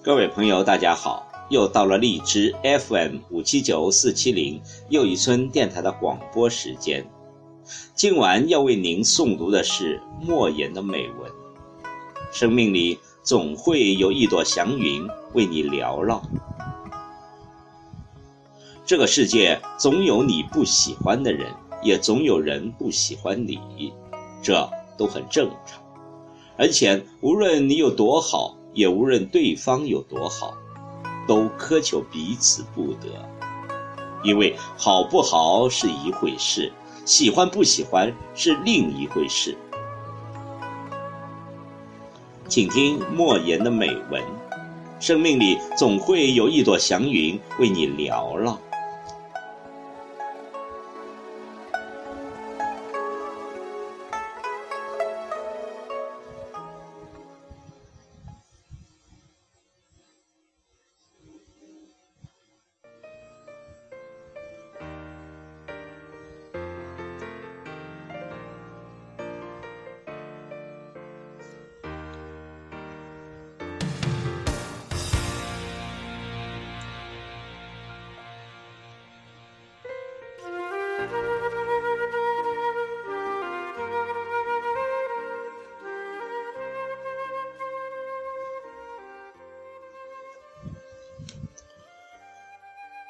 [0.00, 1.27] 各位朋友，大家好！
[1.50, 7.08] 又到了荔枝 FM 五七九四七零又一村电台的广播时间。
[7.94, 11.30] 今晚要为您诵读的是莫言的美文。
[12.32, 16.22] 生命里总会有一朵祥云为你缭绕。
[18.84, 21.50] 这个世界总有你不喜欢的人，
[21.82, 23.92] 也总有人不喜欢你，
[24.42, 25.82] 这都很正常。
[26.56, 28.54] 而且无论你有多好。
[28.74, 30.54] 也无论对方有多好，
[31.28, 33.08] 都苛求彼此不得，
[34.24, 36.72] 因为好不好是一回事，
[37.04, 39.56] 喜欢不喜欢是另一回事。
[42.48, 44.24] 请听莫言的美文：
[44.98, 48.58] 生命里总会有一朵祥云为你缭绕。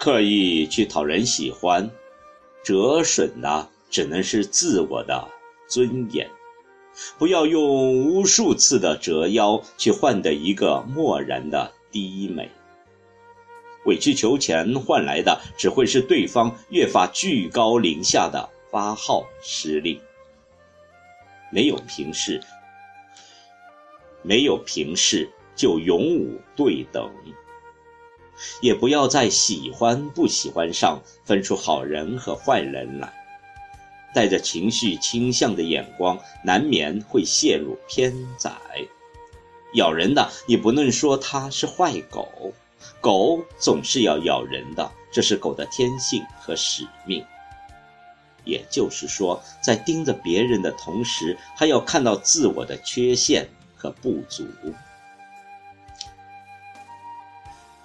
[0.00, 1.90] 刻意去讨人喜欢，
[2.64, 5.28] 折损的只能是自我的
[5.68, 6.26] 尊严。
[7.18, 12.50] 不要用无数次的折腰去换得一个漠然的低美。
[13.84, 20.00] 委曲求全换来的只会是对方越发居高临下的发号施令。
[21.52, 22.40] 没有平视，
[24.22, 27.06] 没有平视就永无对等。
[28.60, 33.12] 也不要在喜欢不喜欢上分出好人和坏人来，
[34.14, 38.52] 带着情绪倾向的眼光，难免会陷入偏窄。
[39.74, 42.52] 咬人的，你不能说它是坏狗，
[43.00, 47.24] 狗总是要咬人的，这是狗的天性和使命。
[48.44, 54.44] 也就是说，在盯着别人的同时，还要看到自我的缺陷和不足。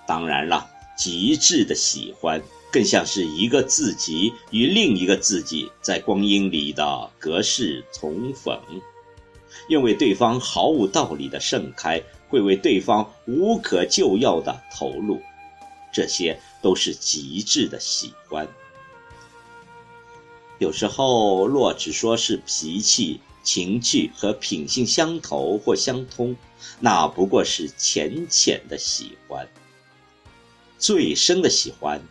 [0.08, 8.60] 当然了，极致的喜欢更像是一个自己与另一个自己在光阴里的隔世重逢，
[9.70, 15.22] 愿为对方毫无道理的盛开，会为对方无可救药的投入，
[15.94, 18.48] 这些都是极致的喜欢。
[20.60, 26.36] 有时候若只说是脾气、情趣和品性相投或相通，
[26.80, 29.48] 那不过是浅浅的喜欢。
[30.78, 32.02] 最深的喜欢，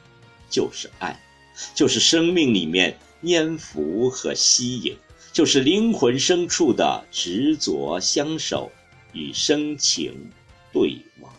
[0.51, 1.21] 就是爱，
[1.75, 4.97] 就是生命里面粘附和吸引，
[5.33, 8.71] 就是灵魂深处的执着相守
[9.13, 10.31] 与深情
[10.73, 11.33] 对望。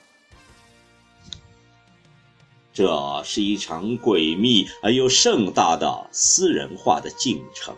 [2.73, 7.73] 这是一场诡秘而又盛大的私人化的进程。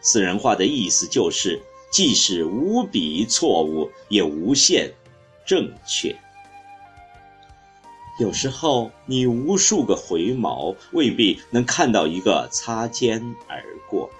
[0.00, 1.60] 私人化的意思就是，
[1.90, 4.92] 即使无比错误，也无限
[5.46, 6.14] 正确。
[8.18, 14.10] 有时候，你无数个回眸未必能看到一个擦肩而过；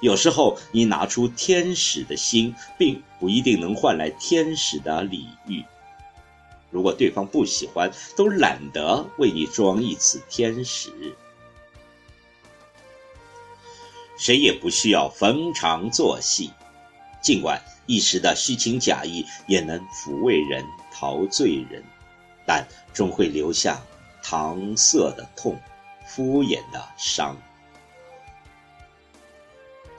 [0.00, 5.62] 有时候，你拿出天使的心，并不一定能换来天使的礼遇。
[6.70, 10.90] 如果对方不喜欢，都懒得为你装一次天使。
[14.16, 16.50] 谁也不需要逢场作戏，
[17.22, 21.84] 尽管一时的虚情假意也能抚慰人、陶醉人。
[22.48, 23.78] 但终会留下
[24.24, 25.60] 搪塞的痛、
[26.06, 27.36] 敷衍的伤。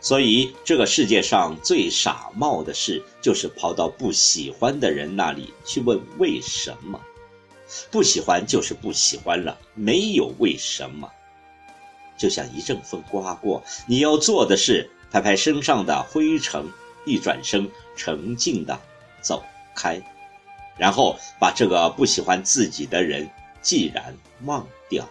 [0.01, 6.99] 所以，这个世界上最傻冒的事，就是跑到不喜欢的人那里去问为什么。
[7.91, 11.11] 不喜欢就是不喜欢了，没有为什么。
[12.17, 16.65] 就像一阵风刮过，你要做的是拍拍身上的灰尘，
[17.05, 18.79] 一转身，沉静的
[19.21, 19.43] 走
[19.75, 20.01] 开。
[20.79, 23.29] 然后把这个不喜欢自己的人
[23.61, 25.07] 既然忘掉。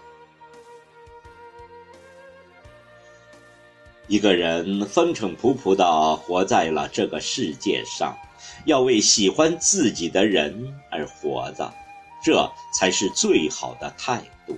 [4.06, 8.16] 一个人风尘仆仆地活在了这个世界上，
[8.64, 11.70] 要为喜欢自己的人而活着，
[12.24, 14.56] 这才是最好的态度。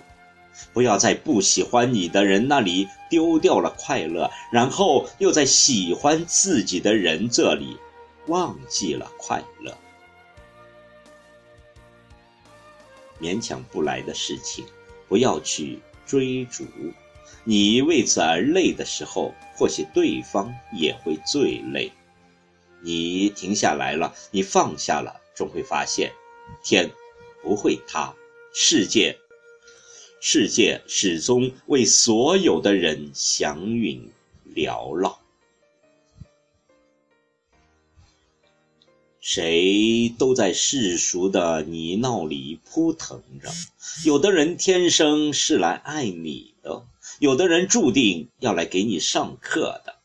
[0.72, 7.76] 不要在不喜欢你的人那里丢掉了快乐，然后又在喜欢自己的人这里
[8.28, 9.76] 忘记了快乐。
[13.20, 14.64] 勉强不来的事情，
[15.08, 16.64] 不要去追逐。
[17.44, 21.92] 你为此而累的时候，或许对方也会最累。
[22.82, 26.12] 你停下来了，你放下了，终会发现，
[26.64, 26.90] 天
[27.42, 28.14] 不会塌，
[28.54, 29.18] 世界，
[30.20, 34.10] 世界始终为所有的人祥云
[34.54, 35.19] 缭绕。
[39.20, 43.50] 谁都在世俗的泥淖里扑腾着，
[44.04, 46.86] 有的人天生是来爱你的，
[47.18, 49.96] 有的人注定要来给你上课的。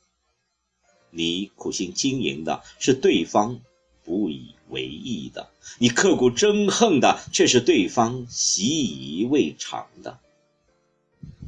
[1.11, 3.61] 你苦心经营的是对方
[4.03, 10.19] 不以为意的，你刻骨憎恨的却是对方习以为常的。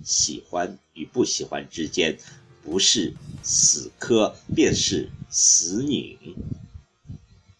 [0.06, 2.18] 喜欢与不喜欢之间，
[2.64, 6.18] 不是死磕，便是死拧。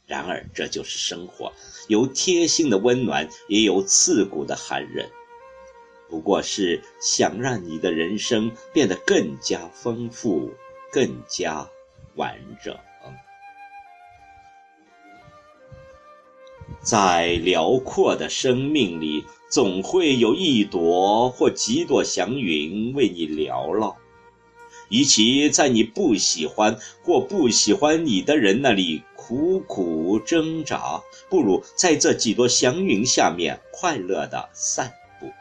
[0.08, 1.52] 然而，这就是生活，
[1.90, 5.06] 有贴心的温暖，也有刺骨的寒冷。
[6.10, 10.54] 不过是想让你的人生变得更加丰富，
[10.94, 11.70] 更加
[12.16, 12.74] 完整。
[16.82, 23.98] 在辽阔的生命里，总会有一朵或几朵祥云为你缭绕。
[24.90, 35.32] 与其在你不喜欢或不喜欢你的人那里苦苦挣扎，不如在这几朵祥云下面快乐的散步。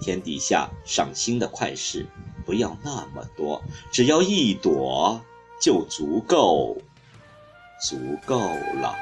[0.00, 2.06] 天底下赏心的快事
[2.44, 5.20] 不要那么多，只要一朵
[5.60, 6.76] 就足够，
[7.80, 7.96] 足
[8.26, 8.94] 够了。